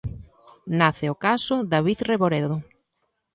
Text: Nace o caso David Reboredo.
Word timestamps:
Nace 0.79 1.05
o 1.13 1.19
caso 1.25 1.55
David 1.73 1.99
Reboredo. 2.11 2.57